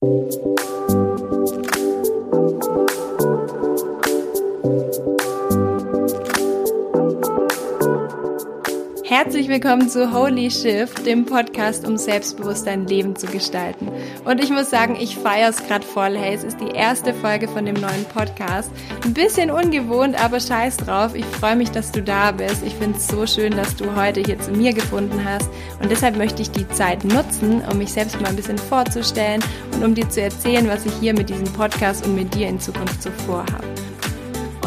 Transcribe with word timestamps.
Thank 0.00 0.34
you. 0.34 0.67
Herzlich 9.20 9.48
willkommen 9.48 9.88
zu 9.88 10.12
Holy 10.12 10.48
Shift, 10.48 11.04
dem 11.04 11.26
Podcast, 11.26 11.84
um 11.88 11.96
selbstbewusst 11.96 12.68
dein 12.68 12.86
Leben 12.86 13.16
zu 13.16 13.26
gestalten. 13.26 13.88
Und 14.24 14.40
ich 14.40 14.50
muss 14.50 14.70
sagen, 14.70 14.94
ich 14.94 15.16
feiere 15.16 15.48
es 15.48 15.56
gerade 15.66 15.84
voll. 15.84 16.16
Hey, 16.16 16.36
es 16.36 16.44
ist 16.44 16.60
die 16.60 16.70
erste 16.70 17.12
Folge 17.12 17.48
von 17.48 17.66
dem 17.66 17.74
neuen 17.74 18.04
Podcast. 18.14 18.70
Ein 19.04 19.14
bisschen 19.14 19.50
ungewohnt, 19.50 20.22
aber 20.22 20.38
scheiß 20.38 20.76
drauf. 20.76 21.16
Ich 21.16 21.24
freue 21.24 21.56
mich, 21.56 21.72
dass 21.72 21.90
du 21.90 22.00
da 22.00 22.30
bist. 22.30 22.62
Ich 22.64 22.74
finde 22.74 22.96
es 22.96 23.08
so 23.08 23.26
schön, 23.26 23.56
dass 23.56 23.74
du 23.74 23.96
heute 23.96 24.20
hier 24.20 24.38
zu 24.38 24.52
mir 24.52 24.72
gefunden 24.72 25.24
hast. 25.24 25.50
Und 25.82 25.90
deshalb 25.90 26.16
möchte 26.16 26.40
ich 26.40 26.52
die 26.52 26.68
Zeit 26.68 27.02
nutzen, 27.02 27.60
um 27.68 27.78
mich 27.78 27.92
selbst 27.92 28.20
mal 28.20 28.28
ein 28.28 28.36
bisschen 28.36 28.56
vorzustellen 28.56 29.42
und 29.72 29.84
um 29.84 29.94
dir 29.96 30.08
zu 30.08 30.22
erzählen, 30.22 30.68
was 30.68 30.86
ich 30.86 30.92
hier 31.00 31.12
mit 31.12 31.28
diesem 31.28 31.52
Podcast 31.54 32.06
und 32.06 32.14
mit 32.14 32.32
dir 32.36 32.46
in 32.46 32.60
Zukunft 32.60 33.02
so 33.02 33.10
vorhabe. 33.26 33.77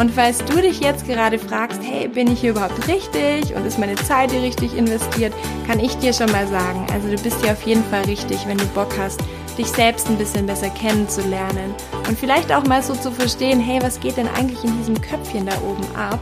Und 0.01 0.09
falls 0.09 0.43
du 0.45 0.59
dich 0.59 0.79
jetzt 0.79 1.05
gerade 1.05 1.37
fragst, 1.37 1.79
hey, 1.83 2.07
bin 2.07 2.31
ich 2.31 2.39
hier 2.41 2.49
überhaupt 2.49 2.87
richtig 2.87 3.53
und 3.55 3.67
ist 3.67 3.77
meine 3.77 3.93
Zeit 3.93 4.31
hier 4.31 4.41
richtig 4.41 4.75
investiert, 4.75 5.31
kann 5.67 5.79
ich 5.79 5.95
dir 5.97 6.11
schon 6.11 6.31
mal 6.31 6.47
sagen, 6.47 6.87
also 6.91 7.07
du 7.07 7.21
bist 7.21 7.39
hier 7.43 7.51
auf 7.51 7.61
jeden 7.67 7.83
Fall 7.83 8.03
richtig, 8.05 8.47
wenn 8.47 8.57
du 8.57 8.65
Bock 8.69 8.91
hast, 8.97 9.19
dich 9.59 9.67
selbst 9.67 10.07
ein 10.07 10.17
bisschen 10.17 10.47
besser 10.47 10.71
kennenzulernen 10.71 11.75
und 12.07 12.17
vielleicht 12.17 12.51
auch 12.51 12.65
mal 12.65 12.81
so 12.81 12.95
zu 12.95 13.11
verstehen, 13.11 13.59
hey, 13.59 13.79
was 13.83 13.99
geht 13.99 14.17
denn 14.17 14.27
eigentlich 14.29 14.63
in 14.63 14.75
diesem 14.79 14.99
Köpfchen 14.99 15.45
da 15.45 15.53
oben 15.61 15.85
ab? 15.95 16.19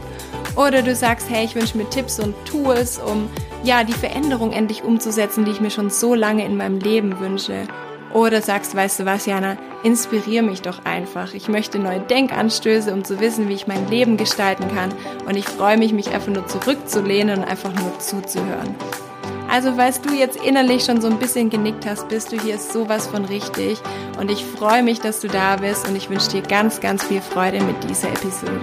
Oder 0.56 0.82
du 0.82 0.94
sagst, 0.94 1.30
hey, 1.30 1.46
ich 1.46 1.54
wünsche 1.54 1.78
mir 1.78 1.88
Tipps 1.88 2.20
und 2.20 2.34
Tools, 2.44 2.98
um 2.98 3.30
ja 3.64 3.82
die 3.82 3.94
Veränderung 3.94 4.52
endlich 4.52 4.84
umzusetzen, 4.84 5.46
die 5.46 5.52
ich 5.52 5.60
mir 5.62 5.70
schon 5.70 5.88
so 5.88 6.14
lange 6.14 6.44
in 6.44 6.58
meinem 6.58 6.80
Leben 6.80 7.18
wünsche. 7.18 7.66
Oder 8.12 8.42
sagst, 8.42 8.74
weißt 8.74 9.00
du 9.00 9.06
was, 9.06 9.26
Jana, 9.26 9.56
inspiriere 9.82 10.42
mich 10.42 10.62
doch 10.62 10.84
einfach. 10.84 11.32
Ich 11.34 11.48
möchte 11.48 11.78
neue 11.78 12.00
Denkanstöße, 12.00 12.92
um 12.92 13.04
zu 13.04 13.20
wissen, 13.20 13.48
wie 13.48 13.54
ich 13.54 13.66
mein 13.66 13.88
Leben 13.88 14.16
gestalten 14.16 14.66
kann. 14.74 14.92
Und 15.26 15.36
ich 15.36 15.44
freue 15.44 15.78
mich, 15.78 15.92
mich 15.92 16.10
einfach 16.10 16.32
nur 16.32 16.46
zurückzulehnen 16.46 17.38
und 17.38 17.44
einfach 17.44 17.72
nur 17.72 17.98
zuzuhören. 17.98 18.74
Also, 19.48 19.72
falls 19.74 20.00
du 20.00 20.14
jetzt 20.14 20.44
innerlich 20.44 20.84
schon 20.84 21.00
so 21.00 21.08
ein 21.08 21.18
bisschen 21.18 21.50
genickt 21.50 21.84
hast, 21.84 22.08
bist 22.08 22.30
du 22.30 22.40
hier 22.40 22.58
sowas 22.58 23.08
von 23.08 23.24
richtig. 23.24 23.78
Und 24.18 24.30
ich 24.30 24.44
freue 24.44 24.82
mich, 24.82 25.00
dass 25.00 25.20
du 25.20 25.28
da 25.28 25.56
bist 25.56 25.88
und 25.88 25.96
ich 25.96 26.08
wünsche 26.08 26.30
dir 26.30 26.42
ganz, 26.42 26.80
ganz 26.80 27.04
viel 27.04 27.20
Freude 27.20 27.60
mit 27.60 27.76
dieser 27.88 28.08
Episode. 28.08 28.60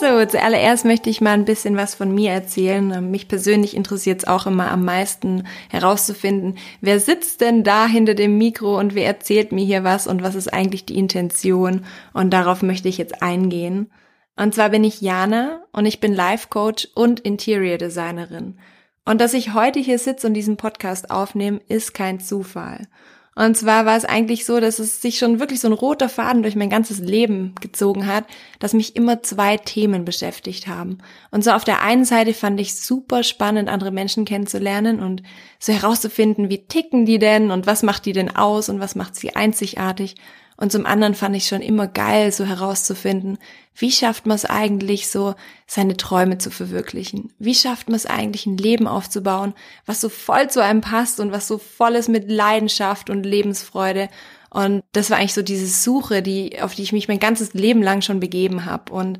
So, 0.00 0.24
zuallererst 0.24 0.86
möchte 0.86 1.10
ich 1.10 1.20
mal 1.20 1.32
ein 1.32 1.44
bisschen 1.44 1.76
was 1.76 1.94
von 1.94 2.14
mir 2.14 2.30
erzählen. 2.30 3.10
Mich 3.10 3.28
persönlich 3.28 3.76
interessiert 3.76 4.20
es 4.20 4.28
auch 4.28 4.46
immer 4.46 4.70
am 4.70 4.82
meisten 4.82 5.46
herauszufinden, 5.68 6.56
wer 6.80 6.98
sitzt 7.00 7.42
denn 7.42 7.64
da 7.64 7.86
hinter 7.86 8.14
dem 8.14 8.38
Mikro 8.38 8.78
und 8.78 8.94
wer 8.94 9.04
erzählt 9.04 9.52
mir 9.52 9.62
hier 9.62 9.84
was 9.84 10.06
und 10.06 10.22
was 10.22 10.36
ist 10.36 10.54
eigentlich 10.54 10.86
die 10.86 10.96
Intention. 10.96 11.84
Und 12.14 12.30
darauf 12.30 12.62
möchte 12.62 12.88
ich 12.88 12.96
jetzt 12.96 13.22
eingehen. 13.22 13.90
Und 14.36 14.54
zwar 14.54 14.70
bin 14.70 14.84
ich 14.84 15.02
Jana 15.02 15.64
und 15.70 15.84
ich 15.84 16.00
bin 16.00 16.14
Life 16.14 16.48
Coach 16.48 16.88
und 16.94 17.20
Interior 17.20 17.76
Designerin. 17.76 18.58
Und 19.04 19.20
dass 19.20 19.34
ich 19.34 19.52
heute 19.52 19.80
hier 19.80 19.98
sitze 19.98 20.26
und 20.26 20.32
diesen 20.32 20.56
Podcast 20.56 21.10
aufnehme, 21.10 21.60
ist 21.68 21.92
kein 21.92 22.20
Zufall. 22.20 22.88
Und 23.36 23.56
zwar 23.56 23.86
war 23.86 23.96
es 23.96 24.04
eigentlich 24.04 24.44
so, 24.44 24.58
dass 24.58 24.80
es 24.80 25.00
sich 25.00 25.18
schon 25.18 25.38
wirklich 25.38 25.60
so 25.60 25.68
ein 25.68 25.72
roter 25.72 26.08
Faden 26.08 26.42
durch 26.42 26.56
mein 26.56 26.68
ganzes 26.68 26.98
Leben 26.98 27.54
gezogen 27.60 28.06
hat, 28.06 28.24
dass 28.58 28.74
mich 28.74 28.96
immer 28.96 29.22
zwei 29.22 29.56
Themen 29.56 30.04
beschäftigt 30.04 30.66
haben. 30.66 30.98
Und 31.30 31.44
so 31.44 31.52
auf 31.52 31.64
der 31.64 31.82
einen 31.82 32.04
Seite 32.04 32.34
fand 32.34 32.60
ich 32.60 32.74
super 32.74 33.22
spannend, 33.22 33.68
andere 33.68 33.92
Menschen 33.92 34.24
kennenzulernen 34.24 35.00
und 35.00 35.22
so 35.60 35.72
herauszufinden, 35.72 36.50
wie 36.50 36.66
ticken 36.66 37.06
die 37.06 37.18
denn 37.18 37.50
und 37.50 37.66
was 37.66 37.82
macht 37.82 38.04
die 38.04 38.12
denn 38.12 38.34
aus 38.34 38.68
und 38.68 38.80
was 38.80 38.96
macht 38.96 39.14
sie 39.14 39.36
einzigartig. 39.36 40.16
Und 40.60 40.70
zum 40.70 40.84
anderen 40.84 41.14
fand 41.14 41.34
ich 41.34 41.46
schon 41.46 41.62
immer 41.62 41.86
geil, 41.86 42.30
so 42.32 42.44
herauszufinden, 42.44 43.38
wie 43.74 43.90
schafft 43.90 44.26
man 44.26 44.34
es 44.34 44.44
eigentlich 44.44 45.08
so, 45.08 45.34
seine 45.66 45.96
Träume 45.96 46.36
zu 46.36 46.50
verwirklichen? 46.50 47.32
Wie 47.38 47.54
schafft 47.54 47.88
man 47.88 47.96
es 47.96 48.04
eigentlich, 48.04 48.44
ein 48.44 48.58
Leben 48.58 48.86
aufzubauen, 48.86 49.54
was 49.86 50.02
so 50.02 50.10
voll 50.10 50.50
zu 50.50 50.62
einem 50.62 50.82
passt 50.82 51.18
und 51.18 51.32
was 51.32 51.48
so 51.48 51.56
voll 51.56 51.94
ist 51.94 52.10
mit 52.10 52.30
Leidenschaft 52.30 53.08
und 53.08 53.24
Lebensfreude? 53.24 54.10
Und 54.50 54.82
das 54.92 55.08
war 55.08 55.16
eigentlich 55.16 55.32
so 55.32 55.40
diese 55.40 55.66
Suche, 55.66 56.20
die, 56.20 56.60
auf 56.60 56.74
die 56.74 56.82
ich 56.82 56.92
mich 56.92 57.08
mein 57.08 57.20
ganzes 57.20 57.54
Leben 57.54 57.82
lang 57.82 58.02
schon 58.02 58.20
begeben 58.20 58.66
habe. 58.66 58.92
Und 58.92 59.18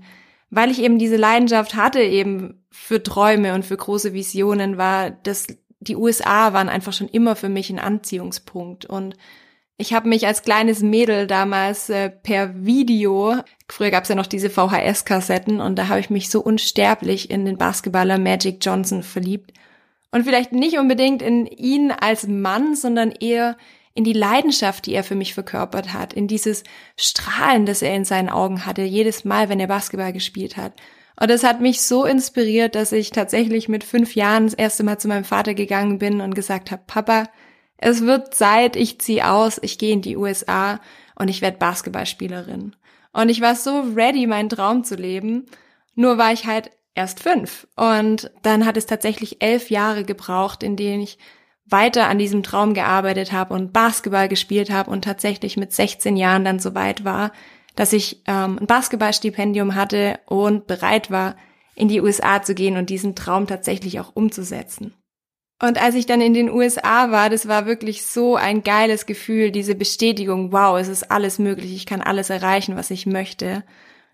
weil 0.51 0.71
ich 0.71 0.83
eben 0.83 0.99
diese 0.99 1.17
Leidenschaft 1.17 1.75
hatte, 1.75 2.03
eben 2.03 2.63
für 2.71 3.03
Träume 3.03 3.55
und 3.55 3.65
für 3.65 3.79
große 3.79 4.13
Visionen, 4.13 4.77
war 4.77 5.11
das, 5.11 5.47
die 5.79 5.97
USA 5.97 6.53
waren 6.53 6.69
einfach 6.69 6.93
schon 6.93 7.09
immer 7.09 7.35
für 7.35 7.49
mich 7.49 7.71
ein 7.71 7.79
Anziehungspunkt. 7.79 8.85
Und 8.85 9.17
ich 9.81 9.95
habe 9.95 10.09
mich 10.09 10.27
als 10.27 10.43
kleines 10.43 10.83
Mädel 10.83 11.27
damals 11.27 11.89
äh, 11.89 12.11
per 12.11 12.65
Video, 12.65 13.37
früher 13.69 13.91
gab 13.91 14.03
es 14.03 14.11
ja 14.11 14.15
noch 14.15 14.27
diese 14.27 14.51
VHS-Kassetten 14.51 15.61
und 15.61 15.77
da 15.77 15.89
habe 15.89 16.01
ich 16.01 16.11
mich 16.11 16.29
so 16.29 16.41
unsterblich 16.41 17.31
in 17.31 17.45
den 17.47 17.57
Basketballer 17.57 18.19
Magic 18.19 18.59
Johnson 18.65 19.03
verliebt. 19.03 19.53
Und 20.13 20.25
vielleicht 20.25 20.53
nicht 20.53 20.79
unbedingt 20.79 21.23
in 21.23 21.47
ihn 21.47 21.93
als 21.93 22.27
Mann, 22.27 22.75
sondern 22.75 23.11
eher 23.13 23.57
in 23.95 24.05
die 24.05 24.13
Leidenschaft, 24.13 24.87
die 24.87 24.95
er 24.95 25.05
für 25.05 25.15
mich 25.15 25.35
verkörpert 25.35 25.93
hat, 25.93 26.13
in 26.13 26.27
dieses 26.27 26.65
Strahlen, 26.97 27.65
das 27.65 27.83
er 27.83 27.95
in 27.95 28.05
seinen 28.05 28.29
Augen 28.29 28.67
hatte, 28.67 28.83
jedes 28.83 29.25
Mal, 29.25 29.49
wenn 29.49 29.61
er 29.61 29.67
Basketball 29.67 30.13
gespielt 30.13 30.57
hat. 30.57 30.75
Und 31.19 31.31
das 31.31 31.45
hat 31.45 31.61
mich 31.61 31.83
so 31.83 32.05
inspiriert, 32.05 32.75
dass 32.75 32.93
ich 32.93 33.11
tatsächlich 33.11 33.69
mit 33.69 33.85
fünf 33.85 34.15
Jahren 34.15 34.45
das 34.45 34.55
erste 34.55 34.85
Mal 34.85 34.99
zu 34.99 35.09
meinem 35.09 35.25
Vater 35.25 35.55
gegangen 35.55 35.99
bin 35.99 36.21
und 36.21 36.35
gesagt 36.35 36.71
habe, 36.71 36.83
Papa, 36.87 37.25
es 37.83 38.03
wird 38.03 38.35
Zeit, 38.35 38.77
ich 38.77 39.01
ziehe 39.01 39.29
aus, 39.29 39.59
ich 39.63 39.79
gehe 39.79 39.93
in 39.93 40.03
die 40.03 40.17
USA 40.17 40.81
und 41.15 41.29
ich 41.29 41.41
werde 41.41 41.57
Basketballspielerin. 41.57 42.77
Und 43.13 43.29
ich 43.31 43.41
war 43.41 43.57
so 43.57 43.81
ready, 43.97 44.27
meinen 44.27 44.51
Traum 44.51 44.85
zu 44.85 44.97
leben. 44.97 45.47
Nur 45.95 46.19
war 46.19 46.33
ich 46.33 46.47
halt 46.47 46.71
erst 46.95 47.21
fünf. 47.21 47.67
Und 47.77 48.31
dann 48.43 48.67
hat 48.67 48.77
es 48.77 48.87
tatsächlich 48.87 49.43
elf 49.43 49.71
Jahre 49.71 50.05
gebraucht, 50.05 50.63
in 50.63 50.77
denen 50.77 51.03
ich 51.03 51.19
weiter 51.65 52.09
an 52.09 52.19
diesem 52.19 52.43
Traum 52.43 52.75
gearbeitet 52.75 53.33
habe 53.33 53.55
und 53.55 53.73
Basketball 53.73 54.29
gespielt 54.29 54.71
habe 54.71 54.91
und 54.91 55.03
tatsächlich 55.03 55.57
mit 55.57 55.73
16 55.73 56.17
Jahren 56.17 56.45
dann 56.45 56.59
so 56.59 56.75
weit 56.75 57.05
war, 57.05 57.33
dass 57.77 57.93
ich 57.93 58.23
ähm, 58.27 58.59
ein 58.61 58.67
Basketballstipendium 58.67 59.75
hatte 59.75 60.19
und 60.27 60.67
bereit 60.67 61.11
war, 61.11 61.37
in 61.75 61.89
die 61.89 62.01
USA 62.01 62.43
zu 62.43 62.55
gehen 62.55 62.77
und 62.77 62.91
diesen 62.91 63.15
Traum 63.15 63.47
tatsächlich 63.47 64.01
auch 64.01 64.15
umzusetzen. 64.15 64.95
Und 65.61 65.81
als 65.81 65.95
ich 65.95 66.07
dann 66.07 66.23
in 66.23 66.33
den 66.33 66.51
USA 66.51 67.11
war, 67.11 67.29
das 67.29 67.47
war 67.47 67.67
wirklich 67.67 68.07
so 68.07 68.35
ein 68.35 68.63
geiles 68.63 69.05
Gefühl, 69.05 69.51
diese 69.51 69.75
Bestätigung, 69.75 70.53
wow, 70.53 70.79
es 70.79 70.89
ist 70.89 71.11
alles 71.11 71.39
möglich, 71.39 71.75
ich 71.75 71.85
kann 71.85 72.01
alles 72.01 72.31
erreichen, 72.31 72.77
was 72.77 72.91
ich 72.91 73.05
möchte. 73.05 73.63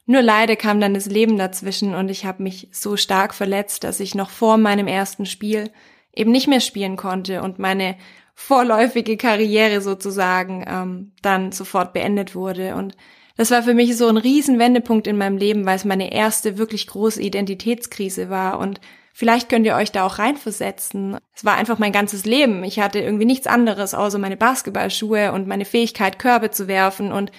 Nur 0.06 0.22
leider 0.22 0.56
kam 0.56 0.80
dann 0.80 0.94
das 0.94 1.06
Leben 1.06 1.38
dazwischen 1.38 1.94
und 1.94 2.10
ich 2.10 2.24
habe 2.24 2.42
mich 2.42 2.68
so 2.72 2.96
stark 2.96 3.32
verletzt, 3.32 3.84
dass 3.84 4.00
ich 4.00 4.16
noch 4.16 4.30
vor 4.30 4.56
meinem 4.56 4.88
ersten 4.88 5.24
Spiel 5.24 5.70
eben 6.12 6.32
nicht 6.32 6.48
mehr 6.48 6.60
spielen 6.60 6.96
konnte 6.96 7.42
und 7.42 7.60
meine 7.60 7.96
vorläufige 8.34 9.16
Karriere 9.16 9.80
sozusagen 9.80 10.64
ähm, 10.68 11.12
dann 11.22 11.52
sofort 11.52 11.92
beendet 11.92 12.34
wurde. 12.34 12.74
Und 12.74 12.96
das 13.36 13.52
war 13.52 13.62
für 13.62 13.74
mich 13.74 13.96
so 13.96 14.08
ein 14.08 14.16
riesen 14.16 14.58
Wendepunkt 14.58 15.06
in 15.06 15.16
meinem 15.16 15.38
Leben, 15.38 15.64
weil 15.64 15.76
es 15.76 15.84
meine 15.84 16.12
erste 16.12 16.58
wirklich 16.58 16.88
große 16.88 17.22
Identitätskrise 17.22 18.30
war 18.30 18.58
und 18.58 18.80
Vielleicht 19.18 19.48
könnt 19.48 19.64
ihr 19.64 19.76
euch 19.76 19.92
da 19.92 20.04
auch 20.04 20.18
reinversetzen. 20.18 21.16
Es 21.34 21.42
war 21.42 21.54
einfach 21.54 21.78
mein 21.78 21.92
ganzes 21.92 22.26
Leben. 22.26 22.62
Ich 22.64 22.80
hatte 22.80 22.98
irgendwie 22.98 23.24
nichts 23.24 23.46
anderes 23.46 23.94
außer 23.94 24.18
meine 24.18 24.36
Basketballschuhe 24.36 25.32
und 25.32 25.46
meine 25.46 25.64
Fähigkeit, 25.64 26.18
Körbe 26.18 26.50
zu 26.50 26.68
werfen. 26.68 27.12
Und 27.12 27.32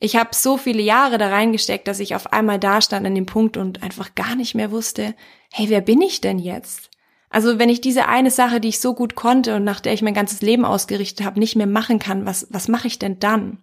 ich 0.00 0.16
habe 0.16 0.34
so 0.34 0.58
viele 0.58 0.82
Jahre 0.82 1.16
da 1.16 1.30
reingesteckt, 1.30 1.88
dass 1.88 2.00
ich 2.00 2.14
auf 2.14 2.34
einmal 2.34 2.58
da 2.58 2.82
stand 2.82 3.06
an 3.06 3.14
dem 3.14 3.24
Punkt 3.24 3.56
und 3.56 3.82
einfach 3.82 4.14
gar 4.16 4.34
nicht 4.34 4.54
mehr 4.54 4.70
wusste, 4.70 5.14
hey, 5.50 5.70
wer 5.70 5.80
bin 5.80 6.02
ich 6.02 6.20
denn 6.20 6.38
jetzt? 6.38 6.90
Also 7.30 7.58
wenn 7.58 7.70
ich 7.70 7.80
diese 7.80 8.06
eine 8.06 8.30
Sache, 8.30 8.60
die 8.60 8.68
ich 8.68 8.78
so 8.78 8.92
gut 8.92 9.14
konnte 9.14 9.56
und 9.56 9.64
nach 9.64 9.80
der 9.80 9.94
ich 9.94 10.02
mein 10.02 10.12
ganzes 10.12 10.42
Leben 10.42 10.66
ausgerichtet 10.66 11.24
habe, 11.24 11.40
nicht 11.40 11.56
mehr 11.56 11.66
machen 11.66 12.00
kann, 12.00 12.26
was, 12.26 12.48
was 12.50 12.68
mache 12.68 12.86
ich 12.86 12.98
denn 12.98 13.18
dann? 13.18 13.62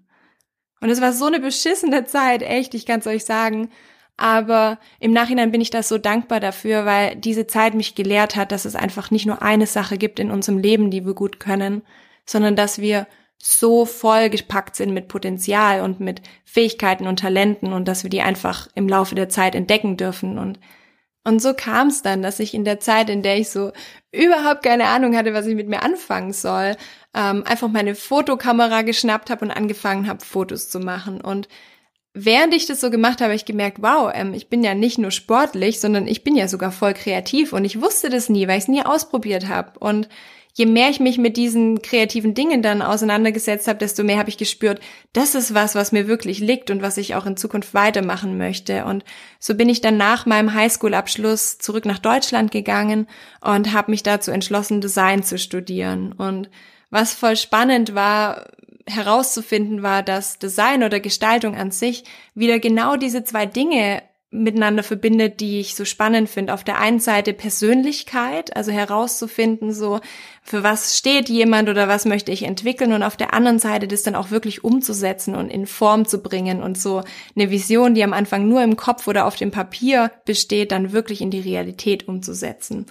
Und 0.81 0.89
es 0.89 1.00
war 1.00 1.13
so 1.13 1.25
eine 1.25 1.39
beschissene 1.39 2.06
Zeit, 2.06 2.41
echt, 2.41 2.74
ich 2.74 2.88
kann 2.88 3.01
es 3.01 3.07
euch 3.07 3.24
sagen. 3.24 3.69
Aber 4.17 4.79
im 5.00 5.12
Nachhinein 5.12 5.51
bin 5.51 5.62
ich 5.62 5.69
da 5.69 5.83
so 5.83 5.97
dankbar 5.97 6.39
dafür, 6.39 6.85
weil 6.85 7.15
diese 7.17 7.47
Zeit 7.47 7.73
mich 7.73 7.95
gelehrt 7.95 8.35
hat, 8.35 8.51
dass 8.51 8.65
es 8.65 8.75
einfach 8.75 9.12
nicht 9.12 9.25
nur 9.25 9.41
eine 9.41 9.67
Sache 9.67 9.97
gibt 9.97 10.19
in 10.19 10.31
unserem 10.31 10.57
Leben, 10.57 10.89
die 10.89 11.06
wir 11.06 11.13
gut 11.13 11.39
können, 11.39 11.81
sondern 12.25 12.56
dass 12.56 12.79
wir 12.79 13.07
so 13.38 13.85
voll 13.85 14.29
gepackt 14.29 14.75
sind 14.75 14.94
mit 14.94 15.07
Potenzial 15.09 15.81
und 15.81 16.00
mit 16.00 16.21
Fähigkeiten 16.45 17.06
und 17.07 17.19
Talenten 17.19 17.73
und 17.73 17.88
dass 17.88 18.03
wir 18.03 18.09
die 18.09 18.21
einfach 18.21 18.67
im 18.73 18.88
Laufe 18.88 19.15
der 19.15 19.29
Zeit 19.29 19.53
entdecken 19.53 19.97
dürfen. 19.97 20.39
Und, 20.39 20.59
und 21.25 21.41
so 21.41 21.53
kam 21.53 21.89
es 21.89 22.01
dann, 22.01 22.23
dass 22.23 22.39
ich 22.39 22.53
in 22.53 22.63
der 22.63 22.79
Zeit, 22.79 23.09
in 23.09 23.21
der 23.21 23.38
ich 23.38 23.50
so 23.50 23.71
überhaupt 24.12 24.63
keine 24.63 24.85
Ahnung 24.85 25.15
hatte, 25.15 25.33
was 25.33 25.45
ich 25.45 25.56
mit 25.56 25.67
mir 25.67 25.83
anfangen 25.83 26.31
soll, 26.31 26.77
ähm, 27.13 27.44
einfach 27.45 27.67
meine 27.67 27.95
Fotokamera 27.95 28.81
geschnappt 28.81 29.29
habe 29.29 29.45
und 29.45 29.51
angefangen 29.51 30.07
habe, 30.07 30.23
Fotos 30.23 30.69
zu 30.69 30.79
machen. 30.79 31.19
Und 31.19 31.50
während 32.15 32.53
ich 32.53 32.65
das 32.65 32.81
so 32.81 32.89
gemacht 32.89 33.19
habe, 33.19 33.25
habe 33.25 33.35
ich 33.35 33.45
gemerkt, 33.45 33.81
wow, 33.81 34.12
ähm, 34.13 34.33
ich 34.33 34.47
bin 34.47 34.63
ja 34.63 34.73
nicht 34.73 34.97
nur 34.97 35.12
sportlich, 35.12 35.79
sondern 35.79 36.07
ich 36.07 36.23
bin 36.23 36.35
ja 36.35 36.47
sogar 36.47 36.71
voll 36.71 36.94
kreativ 36.94 37.53
und 37.53 37.65
ich 37.65 37.81
wusste 37.81 38.09
das 38.09 38.29
nie, 38.29 38.47
weil 38.47 38.57
ich 38.57 38.63
es 38.63 38.69
nie 38.69 38.83
ausprobiert 38.83 39.47
habe. 39.47 39.77
Und 39.79 40.07
je 40.53 40.65
mehr 40.65 40.89
ich 40.89 41.01
mich 41.01 41.17
mit 41.17 41.35
diesen 41.35 41.81
kreativen 41.81 42.33
Dingen 42.33 42.62
dann 42.62 42.81
auseinandergesetzt 42.81 43.67
habe, 43.67 43.79
desto 43.79 44.03
mehr 44.03 44.17
habe 44.17 44.29
ich 44.29 44.38
gespürt, 44.38 44.79
das 45.12 45.35
ist 45.35 45.53
was, 45.53 45.75
was 45.75 45.91
mir 45.91 46.07
wirklich 46.07 46.39
liegt 46.39 46.71
und 46.71 46.81
was 46.81 46.97
ich 46.97 47.15
auch 47.15 47.25
in 47.25 47.35
Zukunft 47.35 47.73
weitermachen 47.73 48.38
möchte. 48.38 48.85
Und 48.85 49.03
so 49.38 49.53
bin 49.53 49.67
ich 49.67 49.81
dann 49.81 49.97
nach 49.97 50.25
meinem 50.25 50.53
Highschool-Abschluss 50.53 51.57
zurück 51.57 51.85
nach 51.85 52.00
Deutschland 52.00 52.51
gegangen 52.51 53.07
und 53.41 53.73
habe 53.73 53.91
mich 53.91 54.03
dazu 54.03 54.31
entschlossen, 54.31 54.79
Design 54.79 55.21
zu 55.21 55.38
studieren. 55.38 56.13
Und 56.13 56.50
was 56.89 57.13
voll 57.13 57.35
spannend 57.35 57.94
war, 57.94 58.45
herauszufinden 58.87 59.83
war, 59.83 60.03
dass 60.03 60.39
Design 60.39 60.83
oder 60.83 60.99
Gestaltung 60.99 61.55
an 61.55 61.71
sich 61.71 62.03
wieder 62.33 62.59
genau 62.59 62.97
diese 62.97 63.23
zwei 63.23 63.45
Dinge 63.45 64.03
miteinander 64.35 64.83
verbindet, 64.83 65.39
die 65.39 65.59
ich 65.59 65.75
so 65.75 65.85
spannend 65.85 66.29
finde. 66.29 66.53
Auf 66.53 66.63
der 66.63 66.79
einen 66.79 66.99
Seite 66.99 67.33
Persönlichkeit, 67.33 68.55
also 68.55 68.71
herauszufinden, 68.71 69.73
so 69.73 69.99
für 70.43 70.63
was 70.63 70.97
steht 70.97 71.29
jemand 71.29 71.69
oder 71.69 71.87
was 71.87 72.05
möchte 72.05 72.31
ich 72.31 72.43
entwickeln 72.43 72.93
und 72.93 73.03
auf 73.03 73.17
der 73.17 73.33
anderen 73.33 73.59
Seite 73.59 73.87
das 73.87 74.03
dann 74.03 74.15
auch 74.15 74.31
wirklich 74.31 74.63
umzusetzen 74.63 75.35
und 75.35 75.49
in 75.49 75.65
Form 75.65 76.05
zu 76.05 76.21
bringen 76.21 76.61
und 76.61 76.77
so 76.77 77.03
eine 77.35 77.49
Vision, 77.49 77.95
die 77.95 78.03
am 78.03 78.13
Anfang 78.13 78.47
nur 78.47 78.61
im 78.61 78.75
Kopf 78.75 79.07
oder 79.07 79.25
auf 79.25 79.35
dem 79.35 79.51
Papier 79.51 80.11
besteht, 80.25 80.71
dann 80.71 80.91
wirklich 80.91 81.21
in 81.21 81.31
die 81.31 81.41
Realität 81.41 82.07
umzusetzen. 82.07 82.88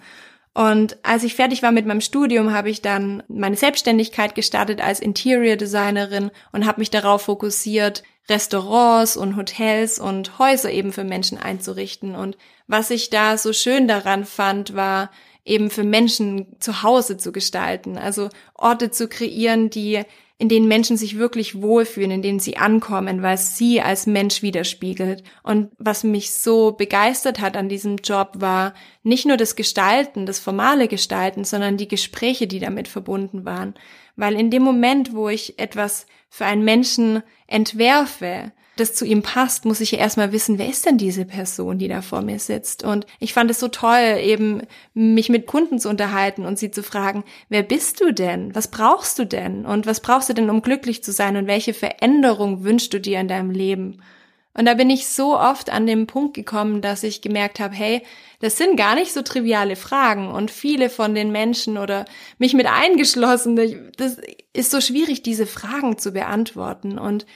Und 0.54 0.98
als 1.02 1.24
ich 1.24 1.34
fertig 1.34 1.62
war 1.62 1.72
mit 1.72 1.84
meinem 1.84 2.00
Studium, 2.00 2.52
habe 2.52 2.70
ich 2.70 2.80
dann 2.80 3.24
meine 3.26 3.56
Selbstständigkeit 3.56 4.36
gestartet 4.36 4.80
als 4.80 5.00
Interior 5.00 5.56
Designerin 5.56 6.30
und 6.52 6.64
habe 6.64 6.80
mich 6.80 6.90
darauf 6.90 7.22
fokussiert, 7.22 8.04
Restaurants 8.28 9.16
und 9.16 9.36
Hotels 9.36 9.98
und 9.98 10.38
Häuser 10.38 10.70
eben 10.70 10.92
für 10.92 11.04
Menschen 11.04 11.38
einzurichten. 11.38 12.14
Und 12.14 12.38
was 12.68 12.90
ich 12.90 13.10
da 13.10 13.36
so 13.36 13.52
schön 13.52 13.88
daran 13.88 14.24
fand, 14.24 14.74
war 14.74 15.10
eben 15.44 15.70
für 15.70 15.84
Menschen 15.84 16.56
zu 16.60 16.82
Hause 16.82 17.16
zu 17.16 17.32
gestalten, 17.32 17.98
also 17.98 18.28
Orte 18.54 18.90
zu 18.90 19.08
kreieren, 19.08 19.70
die 19.70 20.02
in 20.36 20.48
denen 20.48 20.66
Menschen 20.66 20.96
sich 20.96 21.16
wirklich 21.16 21.62
wohlfühlen, 21.62 22.10
in 22.10 22.22
denen 22.22 22.40
sie 22.40 22.56
ankommen, 22.56 23.22
weil 23.22 23.36
es 23.36 23.56
sie 23.56 23.80
als 23.80 24.06
Mensch 24.06 24.42
widerspiegelt. 24.42 25.22
Und 25.44 25.70
was 25.78 26.02
mich 26.02 26.32
so 26.32 26.72
begeistert 26.72 27.40
hat 27.40 27.56
an 27.56 27.68
diesem 27.68 27.98
Job 27.98 28.32
war 28.34 28.74
nicht 29.04 29.26
nur 29.26 29.36
das 29.36 29.54
Gestalten, 29.54 30.26
das 30.26 30.40
formale 30.40 30.88
Gestalten, 30.88 31.44
sondern 31.44 31.76
die 31.76 31.86
Gespräche, 31.86 32.48
die 32.48 32.58
damit 32.58 32.88
verbunden 32.88 33.44
waren. 33.44 33.74
Weil 34.16 34.34
in 34.34 34.50
dem 34.50 34.62
Moment, 34.62 35.14
wo 35.14 35.28
ich 35.28 35.58
etwas 35.60 36.06
für 36.28 36.46
einen 36.46 36.64
Menschen 36.64 37.22
entwerfe, 37.46 38.52
das 38.76 38.94
zu 38.94 39.04
ihm 39.04 39.22
passt, 39.22 39.64
muss 39.64 39.80
ich 39.80 39.92
ja 39.92 39.98
erstmal 39.98 40.32
wissen, 40.32 40.58
wer 40.58 40.68
ist 40.68 40.84
denn 40.84 40.98
diese 40.98 41.24
Person, 41.24 41.78
die 41.78 41.88
da 41.88 42.02
vor 42.02 42.22
mir 42.22 42.38
sitzt. 42.38 42.82
Und 42.82 43.06
ich 43.20 43.32
fand 43.32 43.50
es 43.50 43.60
so 43.60 43.68
toll, 43.68 44.18
eben 44.20 44.62
mich 44.94 45.28
mit 45.28 45.46
Kunden 45.46 45.78
zu 45.78 45.88
unterhalten 45.88 46.44
und 46.44 46.58
sie 46.58 46.70
zu 46.70 46.82
fragen, 46.82 47.24
wer 47.48 47.62
bist 47.62 48.00
du 48.00 48.12
denn? 48.12 48.54
Was 48.54 48.68
brauchst 48.68 49.18
du 49.18 49.24
denn? 49.24 49.64
Und 49.64 49.86
was 49.86 50.00
brauchst 50.00 50.28
du 50.28 50.34
denn, 50.34 50.50
um 50.50 50.62
glücklich 50.62 51.04
zu 51.04 51.12
sein? 51.12 51.36
Und 51.36 51.46
welche 51.46 51.74
Veränderung 51.74 52.64
wünschst 52.64 52.92
du 52.92 53.00
dir 53.00 53.20
in 53.20 53.28
deinem 53.28 53.50
Leben? 53.50 54.02
Und 54.56 54.66
da 54.66 54.74
bin 54.74 54.88
ich 54.88 55.08
so 55.08 55.36
oft 55.36 55.70
an 55.70 55.86
dem 55.86 56.06
Punkt 56.06 56.34
gekommen, 56.34 56.80
dass 56.80 57.02
ich 57.02 57.22
gemerkt 57.22 57.58
habe, 57.58 57.74
hey, 57.74 58.02
das 58.38 58.56
sind 58.56 58.76
gar 58.76 58.94
nicht 58.94 59.12
so 59.12 59.22
triviale 59.22 59.74
Fragen 59.74 60.28
und 60.28 60.50
viele 60.50 60.90
von 60.90 61.14
den 61.14 61.32
Menschen 61.32 61.76
oder 61.76 62.04
mich 62.38 62.54
mit 62.54 62.66
eingeschlossen, 62.66 63.56
das 63.96 64.18
ist 64.52 64.70
so 64.70 64.80
schwierig, 64.80 65.22
diese 65.22 65.46
Fragen 65.46 65.98
zu 65.98 66.12
beantworten 66.12 66.98
und 66.98 67.26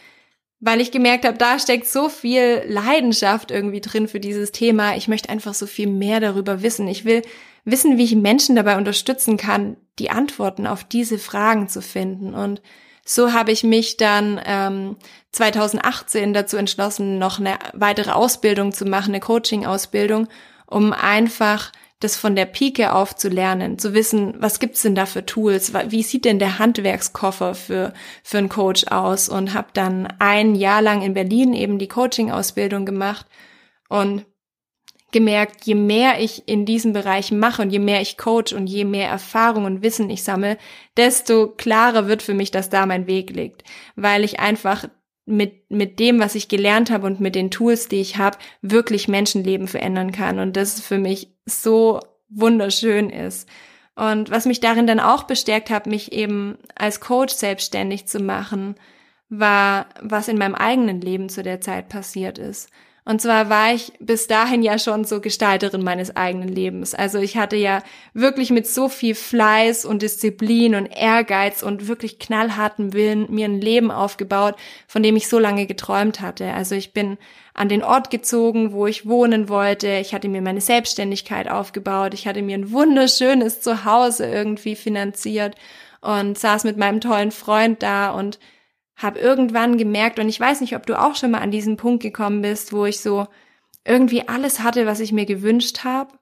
weil 0.60 0.81
ich 0.81 0.90
gemerkt 0.90 1.25
habe, 1.25 1.38
da 1.38 1.58
steckt 1.58 1.87
so 1.87 2.08
viel 2.08 2.62
Leidenschaft 2.66 3.50
irgendwie 3.50 3.81
drin 3.81 4.08
für 4.08 4.20
dieses 4.20 4.52
Thema. 4.52 4.96
Ich 4.96 5.08
möchte 5.08 5.28
einfach 5.28 5.55
so 5.55 5.66
viel 5.66 5.87
mehr 5.87 6.20
darüber 6.20 6.62
wissen. 6.62 6.88
Ich 6.88 7.05
will 7.05 7.22
wissen, 7.64 7.99
wie 7.99 8.05
ich 8.05 8.16
Menschen 8.16 8.56
dabei 8.56 8.76
unterstützen 8.76 9.37
kann, 9.37 9.76
die 9.99 10.10
Antworten 10.10 10.66
auf 10.66 10.84
diese 10.84 11.19
Fragen 11.19 11.69
zu 11.69 11.81
finden. 11.81 12.34
Und 12.34 12.60
so 13.05 13.32
habe 13.32 13.52
ich 13.52 13.62
mich 13.62 13.96
dann 13.96 14.40
ähm, 14.44 14.96
2018 15.32 16.32
dazu 16.32 16.56
entschlossen, 16.56 17.19
noch 17.19 17.38
eine 17.38 17.58
weitere 17.72 18.11
Ausbildung 18.11 18.72
zu 18.72 18.84
machen, 18.84 19.11
eine 19.11 19.20
Coaching-Ausbildung 19.20 20.28
um 20.69 20.93
einfach 20.93 21.72
das 22.00 22.17
von 22.17 22.37
der 22.37 22.47
Pike 22.47 22.93
auf 22.93 23.17
zu 23.17 23.29
lernen, 23.29 23.79
zu 23.79 23.93
wissen, 23.93 24.35
was 24.39 24.61
gibt's 24.61 24.83
denn 24.83 24.95
da 24.95 25.06
für 25.06 25.27
Tools, 25.27 25.73
wie 25.89 26.03
sieht 26.03 26.25
denn 26.25 26.39
der 26.39 26.59
Handwerkskoffer 26.59 27.55
für 27.55 27.93
für 28.23 28.39
einen 28.39 28.49
Coach 28.49 28.87
aus? 28.87 29.29
Und 29.29 29.55
habe 29.55 29.69
dann 29.73 30.06
ein 30.19 30.55
Jahr 30.55 30.83
lang 30.83 31.03
in 31.03 31.15
Berlin 31.15 31.55
eben 31.55 31.79
die 31.79 31.89
Coaching 31.89 32.31
Ausbildung 32.31 32.87
gemacht 32.87 33.27
und 33.89 34.25
gemerkt, 35.11 35.65
je 35.65 35.75
mehr 35.75 36.21
ich 36.21 36.47
in 36.49 36.67
diesem 36.67 36.93
Bereich 36.93 37.33
mache 37.33 37.62
und 37.62 37.71
je 37.71 37.79
mehr 37.79 38.00
ich 38.03 38.19
coach 38.19 38.53
und 38.53 38.67
je 38.67 38.85
mehr 38.85 39.09
Erfahrung 39.09 39.65
und 39.65 39.83
Wissen 39.83 40.11
ich 40.11 40.23
sammle, 40.23 40.59
desto 40.97 41.49
klarer 41.49 42.09
wird 42.09 42.23
für 42.23 42.35
mich, 42.35 42.50
dass 42.50 42.69
da 42.69 42.85
mein 42.85 43.06
Weg 43.06 43.31
liegt, 43.31 43.65
weil 43.97 44.23
ich 44.23 44.39
einfach 44.39 44.89
mit, 45.28 45.70
mit 45.70 46.00
dem, 46.00 46.19
was 46.20 46.34
ich 46.34 46.48
gelernt 46.48 46.90
habe 46.90 47.06
und 47.06 47.20
mit 47.20 47.34
den 47.34 47.50
Tools, 47.50 47.88
die 47.88 48.00
ich 48.00 48.16
habe, 48.16 48.38
wirklich 48.62 49.08
Menschenleben 49.08 49.69
verändern 49.69 50.12
kann. 50.12 50.38
Und 50.38 50.56
das 50.56 50.80
für 50.80 50.98
mich 50.98 51.28
so 51.44 52.00
wunderschön 52.28 53.10
ist. 53.10 53.48
Und 53.94 54.30
was 54.30 54.46
mich 54.46 54.60
darin 54.60 54.86
dann 54.86 55.00
auch 55.00 55.25
bestärkt 55.25 55.70
hat, 55.70 55.86
mich 55.86 56.12
eben 56.12 56.56
als 56.75 57.00
Coach 57.00 57.34
selbstständig 57.34 58.06
zu 58.06 58.20
machen, 58.20 58.76
war, 59.28 59.86
was 60.00 60.28
in 60.28 60.38
meinem 60.38 60.54
eigenen 60.54 61.00
Leben 61.00 61.28
zu 61.28 61.42
der 61.42 61.60
Zeit 61.60 61.88
passiert 61.88 62.38
ist. 62.38 62.70
Und 63.08 63.22
zwar 63.22 63.49
war 63.49 63.72
ich 63.72 63.94
bis 64.00 64.26
dahin 64.26 64.62
ja 64.62 64.78
schon 64.78 65.05
so 65.05 65.22
Gestalterin 65.22 65.82
meines 65.82 66.14
eigenen 66.14 66.50
Lebens. 66.50 66.94
Also 66.94 67.16
ich 67.16 67.38
hatte 67.38 67.56
ja 67.56 67.82
wirklich 68.12 68.50
mit 68.50 68.66
so 68.66 68.90
viel 68.90 69.14
Fleiß 69.14 69.87
und 69.87 70.02
Disziplin 70.02 70.75
und 70.75 70.84
Ehrgeiz 70.84 71.62
und 71.62 71.88
wirklich 71.88 72.19
knallharten 72.19 72.93
Willen 72.93 73.25
mir 73.31 73.46
ein 73.46 73.62
Leben 73.62 73.90
aufgebaut, 73.90 74.56
von 74.87 75.02
dem 75.02 75.16
ich 75.16 75.26
so 75.26 75.38
lange 75.38 75.64
geträumt 75.64 76.21
hatte. 76.21 76.52
Also 76.52 76.75
ich 76.75 76.92
bin 76.92 77.16
an 77.54 77.71
den 77.71 77.83
Ort 77.83 78.11
gezogen, 78.11 78.73
wo 78.73 78.87
ich 78.87 79.06
wohnen 79.06 79.49
wollte. 79.49 79.88
Ich 79.88 80.12
hatte 80.12 80.28
mir 80.28 80.42
meine 80.42 80.61
Selbstständigkeit 80.61 81.50
aufgebaut. 81.50 82.12
Ich 82.12 82.28
hatte 82.28 82.42
mir 82.42 82.59
ein 82.59 82.73
wunderschönes 82.73 83.62
Zuhause 83.62 84.26
irgendwie 84.26 84.76
finanziert 84.76 85.54
und 86.02 86.38
saß 86.38 86.64
mit 86.64 86.76
meinem 86.76 87.00
tollen 87.00 87.30
Freund 87.30 87.83
da 87.83 88.11
und 88.11 88.38
habe 88.99 89.19
irgendwann 89.19 89.78
gemerkt, 89.78 90.19
und 90.19 90.28
ich 90.28 90.38
weiß 90.38 90.61
nicht, 90.61 90.76
ob 90.76 90.85
du 90.85 91.00
auch 91.00 91.17
schon 91.17 91.31
mal 91.31 91.40
an 91.40 91.50
diesen 91.50 91.76
Punkt 91.76 92.02
gekommen 92.02 92.43
bist, 92.43 92.73
wo 92.73 92.85
ich 92.85 93.00
so 93.00 93.26
irgendwie 93.85 94.28
alles 94.28 94.61
hatte, 94.61 94.87
was 94.87 95.00
ich 95.00 95.12
mir 95.12 95.25
gewünscht 95.25 95.85
habe, 95.85 96.12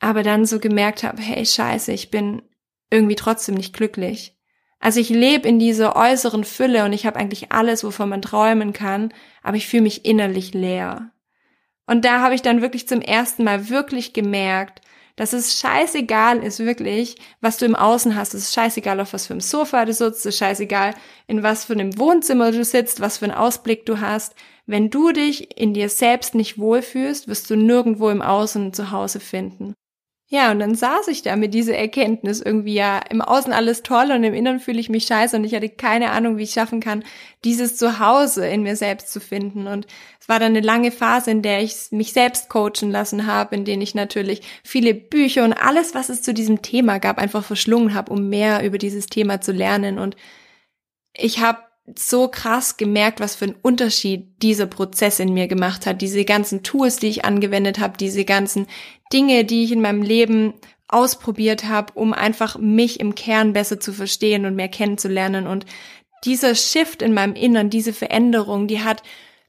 aber 0.00 0.22
dann 0.22 0.44
so 0.44 0.58
gemerkt 0.58 1.02
habe, 1.02 1.22
hey 1.22 1.46
scheiße, 1.46 1.92
ich 1.92 2.10
bin 2.10 2.42
irgendwie 2.90 3.14
trotzdem 3.14 3.54
nicht 3.54 3.74
glücklich. 3.74 4.36
Also 4.78 5.00
ich 5.00 5.08
lebe 5.08 5.48
in 5.48 5.58
dieser 5.58 5.96
äußeren 5.96 6.44
Fülle 6.44 6.84
und 6.84 6.92
ich 6.92 7.06
habe 7.06 7.18
eigentlich 7.18 7.52
alles, 7.52 7.82
wovon 7.82 8.10
man 8.10 8.22
träumen 8.22 8.72
kann, 8.72 9.14
aber 9.42 9.56
ich 9.56 9.66
fühle 9.66 9.84
mich 9.84 10.04
innerlich 10.04 10.52
leer. 10.52 11.12
Und 11.86 12.04
da 12.04 12.20
habe 12.20 12.34
ich 12.34 12.42
dann 12.42 12.60
wirklich 12.60 12.86
zum 12.86 13.00
ersten 13.00 13.44
Mal 13.44 13.68
wirklich 13.70 14.12
gemerkt, 14.12 14.82
dass 15.16 15.32
es 15.32 15.58
scheißegal 15.58 16.42
ist 16.42 16.60
wirklich, 16.60 17.16
was 17.40 17.56
du 17.56 17.64
im 17.64 17.74
Außen 17.74 18.14
hast. 18.14 18.34
Es 18.34 18.42
ist 18.42 18.54
scheißegal, 18.54 19.00
auf 19.00 19.12
was 19.12 19.26
für 19.26 19.34
einem 19.34 19.40
Sofa 19.40 19.84
du 19.84 19.92
sitzt, 19.92 20.20
es 20.20 20.26
ist 20.26 20.38
scheißegal, 20.38 20.94
in 21.26 21.42
was 21.42 21.64
für 21.64 21.72
einem 21.72 21.98
Wohnzimmer 21.98 22.52
du 22.52 22.64
sitzt, 22.64 23.00
was 23.00 23.18
für 23.18 23.24
einen 23.24 23.34
Ausblick 23.34 23.86
du 23.86 24.00
hast. 24.00 24.34
Wenn 24.66 24.90
du 24.90 25.12
dich 25.12 25.58
in 25.58 25.74
dir 25.74 25.88
selbst 25.88 26.34
nicht 26.34 26.58
wohlfühlst, 26.58 27.28
wirst 27.28 27.48
du 27.50 27.56
nirgendwo 27.56 28.10
im 28.10 28.22
Außen 28.22 28.72
zu 28.72 28.90
Hause 28.90 29.20
finden. 29.20 29.74
Ja, 30.28 30.50
und 30.50 30.58
dann 30.58 30.74
saß 30.74 31.06
ich 31.06 31.22
da 31.22 31.36
mit 31.36 31.54
dieser 31.54 31.76
Erkenntnis 31.76 32.40
irgendwie 32.40 32.74
ja 32.74 32.98
im 32.98 33.20
Außen 33.22 33.52
alles 33.52 33.84
toll 33.84 34.10
und 34.10 34.24
im 34.24 34.34
Inneren 34.34 34.58
fühle 34.58 34.80
ich 34.80 34.88
mich 34.88 35.06
scheiße 35.06 35.36
und 35.36 35.44
ich 35.44 35.54
hatte 35.54 35.68
keine 35.68 36.10
Ahnung, 36.10 36.36
wie 36.36 36.42
ich 36.42 36.50
schaffen 36.50 36.80
kann, 36.80 37.04
dieses 37.44 37.76
Zuhause 37.76 38.44
in 38.44 38.64
mir 38.64 38.74
selbst 38.74 39.12
zu 39.12 39.20
finden. 39.20 39.68
Und 39.68 39.86
es 40.20 40.28
war 40.28 40.40
dann 40.40 40.48
eine 40.56 40.62
lange 40.66 40.90
Phase, 40.90 41.30
in 41.30 41.42
der 41.42 41.62
ich 41.62 41.76
mich 41.92 42.12
selbst 42.12 42.48
coachen 42.48 42.90
lassen 42.90 43.28
habe, 43.28 43.54
in 43.54 43.64
denen 43.64 43.82
ich 43.82 43.94
natürlich 43.94 44.42
viele 44.64 44.94
Bücher 44.94 45.44
und 45.44 45.52
alles, 45.52 45.94
was 45.94 46.08
es 46.08 46.22
zu 46.22 46.34
diesem 46.34 46.60
Thema 46.60 46.98
gab, 46.98 47.18
einfach 47.18 47.44
verschlungen 47.44 47.94
habe, 47.94 48.12
um 48.12 48.28
mehr 48.28 48.64
über 48.64 48.78
dieses 48.78 49.06
Thema 49.06 49.40
zu 49.40 49.52
lernen. 49.52 50.00
Und 50.00 50.16
ich 51.16 51.38
habe 51.38 51.60
so 51.94 52.26
krass 52.28 52.76
gemerkt, 52.76 53.20
was 53.20 53.36
für 53.36 53.44
einen 53.44 53.56
Unterschied 53.62 54.42
dieser 54.42 54.66
Prozess 54.66 55.20
in 55.20 55.32
mir 55.32 55.46
gemacht 55.46 55.86
hat. 55.86 56.02
Diese 56.02 56.24
ganzen 56.24 56.64
Tools, 56.64 56.96
die 56.96 57.06
ich 57.06 57.24
angewendet 57.24 57.78
habe, 57.78 57.96
diese 57.96 58.24
ganzen 58.24 58.66
Dinge, 59.12 59.44
die 59.44 59.64
ich 59.64 59.72
in 59.72 59.80
meinem 59.80 60.02
Leben 60.02 60.54
ausprobiert 60.88 61.64
habe, 61.64 61.92
um 61.94 62.12
einfach 62.12 62.58
mich 62.58 63.00
im 63.00 63.14
Kern 63.14 63.52
besser 63.52 63.80
zu 63.80 63.92
verstehen 63.92 64.46
und 64.46 64.54
mehr 64.54 64.68
kennenzulernen. 64.68 65.46
Und 65.46 65.66
dieser 66.24 66.54
Shift 66.54 67.02
in 67.02 67.14
meinem 67.14 67.34
Innern, 67.34 67.70
diese 67.70 67.92
Veränderung, 67.92 68.66
die 68.66 68.80
hat 68.80 69.02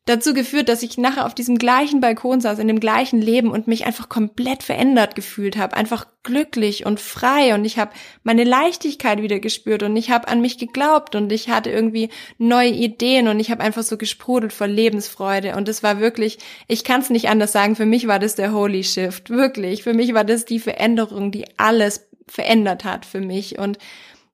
dazu 0.08 0.34
geführt, 0.34 0.70
dass 0.70 0.84
ich 0.84 0.98
nachher 0.98 1.26
auf 1.26 1.36
diesem 1.36 1.58
gleichen 1.58 2.00
Balkon 2.00 2.40
saß, 2.40 2.60
in 2.60 2.68
dem 2.68 2.80
gleichen 2.80 3.22
Leben 3.22 3.52
und 3.52 3.68
mich 3.68 3.86
einfach 3.86 4.08
komplett 4.08 4.64
verändert 4.64 5.16
gefühlt 5.16 5.58
habe, 5.58 5.76
einfach 5.76 6.08
glücklich 6.24 6.86
und 6.86 7.00
frei. 7.00 7.54
Und 7.54 7.66
ich 7.66 7.78
habe 7.78 7.92
meine 8.24 8.46
Leichtigkeit 8.46 9.22
wieder 9.22 9.40
gespürt 9.40 9.84
und 9.84 9.96
ich 9.98 10.10
habe 10.10 10.30
an 10.30 10.40
mich 10.40 10.58
geglaubt 10.58 11.16
und 11.16 11.32
ich 11.32 11.50
hatte 11.50 11.70
irgendwie 11.70 12.10
neue 12.38 12.70
Ideen 12.70 13.28
und 13.28 13.40
ich 13.40 13.52
habe 13.52 13.62
einfach 13.62 13.84
so 13.84 13.98
gesprudelt 13.98 14.54
vor 14.54 14.68
Lebensfreude. 14.68 15.56
Und 15.56 15.68
es 15.68 15.84
war 15.84 16.00
wirklich, 16.00 16.40
ich 16.68 16.86
kann 16.86 17.02
es 17.02 17.10
nicht 17.10 17.30
anders 17.30 17.52
sagen, 17.52 17.76
für 17.76 17.86
mich 17.86 18.08
war 18.08 18.20
das 18.20 18.36
der 18.36 18.54
Holy 18.54 18.86
Shift, 18.86 19.30
wirklich, 19.30 19.84
für 19.84 19.94
mich 19.94 20.14
war 20.14 20.24
das 20.24 20.46
die 20.46 20.60
Veränderung, 20.60 21.32
die 21.32 21.46
alles 21.58 22.08
verändert 22.28 22.86
hat 22.86 23.06
für 23.06 23.22
mich. 23.22 23.60
Und 23.60 23.78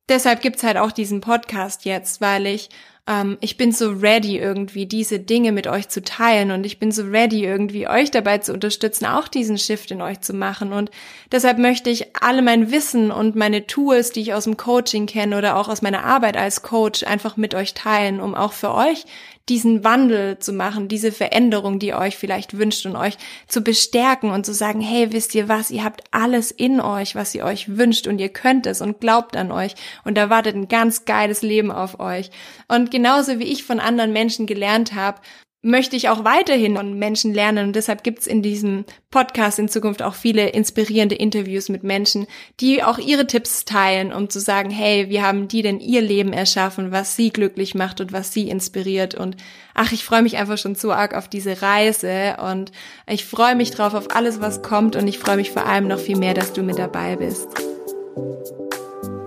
deshalb 0.07 0.41
gibt's 0.41 0.63
halt 0.63 0.77
auch 0.77 0.91
diesen 0.91 1.19
Podcast 1.19 1.85
jetzt, 1.85 2.21
weil 2.21 2.45
ich 2.45 2.69
ähm, 3.07 3.37
ich 3.41 3.57
bin 3.57 3.71
so 3.71 3.91
ready 3.91 4.37
irgendwie 4.37 4.85
diese 4.85 5.19
Dinge 5.19 5.51
mit 5.51 5.67
euch 5.67 5.89
zu 5.89 6.01
teilen 6.01 6.51
und 6.51 6.65
ich 6.65 6.79
bin 6.79 6.91
so 6.91 7.03
ready 7.03 7.43
irgendwie 7.43 7.87
euch 7.87 8.11
dabei 8.11 8.37
zu 8.37 8.53
unterstützen, 8.53 9.05
auch 9.05 9.27
diesen 9.27 9.57
Shift 9.57 9.91
in 9.91 10.01
euch 10.01 10.21
zu 10.21 10.33
machen 10.33 10.71
und 10.71 10.89
deshalb 11.31 11.57
möchte 11.57 11.89
ich 11.89 12.15
alle 12.21 12.41
mein 12.41 12.71
Wissen 12.71 13.11
und 13.11 13.35
meine 13.35 13.67
Tools, 13.67 14.11
die 14.11 14.21
ich 14.21 14.33
aus 14.33 14.45
dem 14.45 14.55
Coaching 14.55 15.05
kenne 15.05 15.37
oder 15.37 15.57
auch 15.57 15.67
aus 15.67 15.81
meiner 15.81 16.05
Arbeit 16.05 16.37
als 16.37 16.61
Coach 16.61 17.03
einfach 17.03 17.35
mit 17.35 17.55
euch 17.55 17.73
teilen, 17.73 18.21
um 18.21 18.35
auch 18.35 18.53
für 18.53 18.73
euch 18.73 19.05
diesen 19.49 19.83
Wandel 19.83 20.39
zu 20.39 20.53
machen, 20.53 20.87
diese 20.87 21.11
Veränderung, 21.11 21.77
die 21.77 21.87
ihr 21.87 21.97
euch 21.97 22.15
vielleicht 22.15 22.57
wünscht 22.57 22.85
und 22.85 22.95
euch 22.95 23.17
zu 23.49 23.61
bestärken 23.61 24.29
und 24.31 24.45
zu 24.45 24.53
sagen, 24.53 24.79
hey, 24.79 25.11
wisst 25.11 25.35
ihr 25.35 25.49
was, 25.49 25.69
ihr 25.69 25.83
habt 25.83 26.01
alles 26.11 26.49
in 26.49 26.79
euch, 26.79 27.13
was 27.15 27.35
ihr 27.35 27.43
euch 27.43 27.77
wünscht 27.77 28.07
und 28.07 28.19
ihr 28.19 28.29
könnt 28.29 28.65
es 28.67 28.79
und 28.79 29.01
glaubt 29.01 29.35
an 29.35 29.51
euch 29.51 29.75
und 30.05 30.17
da 30.17 30.29
wartet 30.29 30.55
ein 30.55 30.69
ganz 30.69 31.03
geiles 31.03 31.41
Leben 31.41 31.71
auf 31.71 31.99
euch. 31.99 32.31
Und 32.69 32.89
genauso 32.93 33.39
wie 33.39 33.51
ich 33.51 33.63
von 33.63 33.81
anderen 33.81 34.13
Menschen 34.13 34.45
gelernt 34.45 34.93
habe, 34.93 35.19
möchte 35.65 35.95
ich 35.95 36.09
auch 36.09 36.25
weiterhin 36.25 36.75
von 36.75 36.99
Menschen 36.99 37.33
lernen. 37.33 37.67
Und 37.67 37.75
deshalb 37.75 38.03
gibt's 38.03 38.27
in 38.27 38.43
diesem 38.43 38.83
Podcast 39.09 39.57
in 39.57 39.69
Zukunft 39.69 40.01
auch 40.01 40.13
viele 40.13 40.49
inspirierende 40.49 41.15
Interviews 41.15 41.69
mit 41.69 41.83
Menschen, 41.83 42.27
die 42.59 42.83
auch 42.83 42.97
ihre 42.99 43.25
Tipps 43.25 43.63
teilen, 43.63 44.13
um 44.13 44.29
zu 44.29 44.39
sagen, 44.39 44.69
hey, 44.69 45.09
wie 45.09 45.21
haben 45.21 45.47
die 45.47 45.61
denn 45.61 45.79
ihr 45.79 46.01
Leben 46.01 46.33
erschaffen, 46.33 46.91
was 46.91 47.15
sie 47.15 47.31
glücklich 47.31 47.75
macht 47.75 48.01
und 48.01 48.11
was 48.11 48.33
sie 48.33 48.49
inspiriert. 48.49 49.15
Und 49.15 49.37
ach, 49.73 49.93
ich 49.93 50.03
freue 50.03 50.21
mich 50.21 50.37
einfach 50.37 50.57
schon 50.57 50.75
so 50.75 50.91
arg 50.91 51.15
auf 51.15 51.29
diese 51.29 51.61
Reise. 51.61 52.35
Und 52.45 52.73
ich 53.07 53.25
freue 53.25 53.55
mich 53.55 53.71
drauf 53.71 53.93
auf 53.93 54.13
alles, 54.13 54.41
was 54.41 54.61
kommt. 54.61 54.97
Und 54.97 55.07
ich 55.07 55.17
freue 55.17 55.37
mich 55.37 55.51
vor 55.51 55.65
allem 55.65 55.87
noch 55.87 55.99
viel 55.99 56.17
mehr, 56.17 56.33
dass 56.33 56.51
du 56.51 56.61
mit 56.61 56.77
dabei 56.77 57.15
bist. 57.15 57.47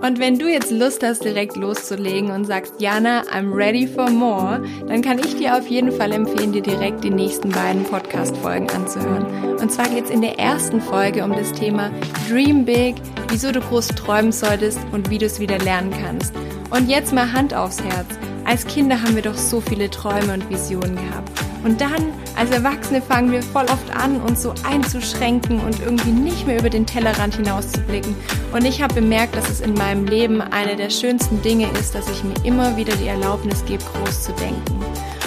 Und 0.07 0.19
wenn 0.19 0.39
du 0.39 0.47
jetzt 0.47 0.71
Lust 0.71 1.03
hast, 1.03 1.25
direkt 1.25 1.57
loszulegen 1.57 2.31
und 2.31 2.45
sagst, 2.45 2.75
Jana, 2.79 3.23
I'm 3.23 3.53
ready 3.53 3.85
for 3.85 4.09
more, 4.09 4.63
dann 4.87 5.01
kann 5.01 5.19
ich 5.19 5.35
dir 5.35 5.57
auf 5.57 5.67
jeden 5.67 5.91
Fall 5.91 6.13
empfehlen, 6.13 6.53
dir 6.53 6.61
direkt 6.61 7.03
die 7.03 7.09
nächsten 7.09 7.49
beiden 7.49 7.83
Podcast-Folgen 7.83 8.69
anzuhören. 8.69 9.57
Und 9.57 9.69
zwar 9.69 9.89
geht 9.89 10.05
es 10.05 10.09
in 10.09 10.21
der 10.21 10.39
ersten 10.39 10.79
Folge 10.79 11.25
um 11.25 11.33
das 11.33 11.51
Thema 11.51 11.91
Dream 12.29 12.63
Big, 12.63 12.95
wieso 13.27 13.51
du 13.51 13.59
groß 13.59 13.89
träumen 13.89 14.31
solltest 14.31 14.79
und 14.93 15.09
wie 15.09 15.17
du 15.17 15.25
es 15.25 15.41
wieder 15.41 15.57
lernen 15.59 15.91
kannst. 16.01 16.33
Und 16.69 16.87
jetzt 16.89 17.11
mal 17.11 17.33
Hand 17.33 17.53
aufs 17.53 17.83
Herz. 17.83 18.07
Als 18.45 18.65
Kinder 18.65 19.01
haben 19.01 19.15
wir 19.15 19.23
doch 19.23 19.35
so 19.35 19.59
viele 19.59 19.89
Träume 19.89 20.35
und 20.35 20.49
Visionen 20.49 20.95
gehabt. 20.95 21.46
Und 21.67 21.81
dann, 21.81 22.13
als 22.37 22.49
Erwachsene, 22.51 23.01
fangen 23.01 23.29
wir 23.29 23.43
voll 23.43 23.65
oft 23.65 23.93
an, 23.93 24.21
uns 24.21 24.41
so 24.41 24.53
einzuschränken 24.63 25.59
und 25.59 25.81
irgendwie 25.81 26.11
nicht 26.11 26.47
mehr 26.47 26.59
über 26.59 26.69
den 26.69 26.85
Tellerrand 26.85 27.35
hinauszublicken. 27.35 28.15
Und 28.53 28.63
ich 28.63 28.81
habe 28.81 28.93
bemerkt, 28.93 29.35
dass 29.35 29.49
es 29.49 29.59
in 29.59 29.73
meinem 29.73 30.05
Leben 30.05 30.39
eine 30.39 30.77
der 30.77 30.89
schönsten 30.89 31.41
Dinge 31.41 31.69
ist, 31.77 31.93
dass 31.93 32.09
ich 32.09 32.23
mir 32.23 32.35
immer 32.45 32.77
wieder 32.77 32.95
die 32.95 33.07
Erlaubnis 33.07 33.65
gebe, 33.65 33.83
groß 33.83 34.23
zu 34.23 34.31
denken. 34.31 34.79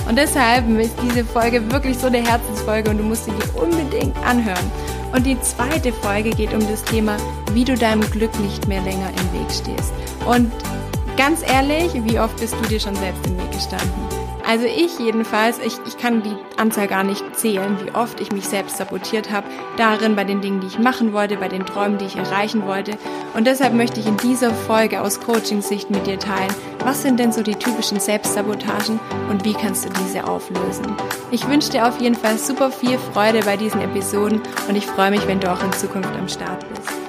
Und 0.09 0.17
deshalb 0.17 0.67
ist 0.79 0.95
diese 1.03 1.27
Folge 1.27 1.71
wirklich 1.71 1.99
so 1.99 2.07
eine 2.07 2.27
Herzensfolge 2.27 2.89
und 2.89 2.97
du 2.97 3.05
musst 3.05 3.27
sie 3.27 3.33
dir 3.33 3.63
unbedingt 3.63 4.17
anhören. 4.25 4.73
Und 5.13 5.27
die 5.27 5.39
zweite 5.43 5.93
Folge 5.93 6.31
geht 6.31 6.55
um 6.55 6.67
das 6.71 6.83
Thema, 6.85 7.19
wie 7.53 7.67
du 7.67 7.75
deinem 7.75 8.11
Glück 8.11 8.41
nicht 8.41 8.67
mehr 8.67 8.81
länger 8.81 9.11
im 9.11 9.39
Weg 9.39 9.51
stehst. 9.51 9.93
Und 10.27 10.51
ganz 11.19 11.43
ehrlich, 11.43 11.93
wie 12.07 12.19
oft 12.19 12.41
bist 12.41 12.55
du 12.63 12.67
dir 12.67 12.81
schon 12.81 12.97
selbst 12.97 13.27
im 13.27 13.37
Weg 13.37 13.53
gestanden? 13.53 14.10
Also 14.47 14.67
ich 14.67 14.99
jedenfalls, 14.99 15.59
ich, 15.59 15.75
ich 15.87 15.97
kann 15.97 16.23
die 16.23 16.37
Anzahl 16.57 16.89
gar 16.89 17.05
nicht 17.05 17.25
zählen, 17.37 17.79
wie 17.85 17.95
oft 17.95 18.21
ich 18.21 18.33
mich 18.33 18.47
selbst 18.47 18.77
sabotiert 18.77 19.31
habe, 19.31 19.47
darin 19.77 20.17
bei 20.17 20.25
den 20.25 20.41
Dingen, 20.41 20.61
die 20.61 20.67
ich 20.67 20.79
machen 20.79 21.13
wollte, 21.13 21.37
bei 21.37 21.49
den 21.49 21.67
Träumen, 21.67 21.99
die 21.99 22.07
ich 22.07 22.17
erreichen 22.17 22.67
wollte. 22.67 22.93
Und 23.35 23.47
deshalb 23.47 23.75
möchte 23.75 24.01
ich 24.01 24.07
in 24.07 24.17
dieser 24.17 24.53
Folge 24.53 25.01
aus 25.01 25.21
Coaching-Sicht 25.21 25.91
mit 25.91 26.07
dir 26.07 26.19
teilen, 26.19 26.53
was 26.85 27.03
sind 27.03 27.21
denn 27.21 27.33
so 27.33 27.43
die 27.43 27.55
typischen 27.55 28.01
Selbstsabotagen 28.01 28.99
und 29.31 29.45
wie 29.45 29.55
kannst 29.55 29.85
du 29.85 29.91
diese 30.05 30.27
auflösen. 30.27 30.87
Ich 31.31 31.47
wünsche 31.49 31.71
dir 31.71 31.87
auf 31.87 32.01
jeden 32.01 32.17
Fall 32.17 32.39
super 32.39 32.71
viel 32.71 32.99
Freude 32.99 33.41
bei 33.45 33.57
diesen 33.57 33.81
Episoden 33.81 34.41
und 34.69 34.77
ich 34.77 34.87
freue 34.87 35.11
mich, 35.11 35.27
wenn 35.27 35.41
du 35.41 35.51
auch 35.51 35.63
in 35.63 35.73
Zukunft 35.73 36.11
am 36.17 36.29
Start 36.29 36.67
bist. 36.69 37.00